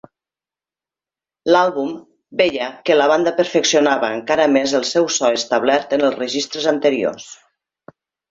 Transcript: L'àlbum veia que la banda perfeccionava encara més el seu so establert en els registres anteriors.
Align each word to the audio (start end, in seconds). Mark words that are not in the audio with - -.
L'àlbum 1.55 1.91
veia 2.41 2.69
que 2.89 2.95
la 2.97 3.07
banda 3.11 3.33
perfeccionava 3.41 4.09
encara 4.21 4.49
més 4.55 4.75
el 4.81 4.89
seu 4.95 5.07
so 5.19 5.31
establert 5.41 5.95
en 5.99 6.07
els 6.11 6.19
registres 6.25 6.67
anteriors. 6.75 7.29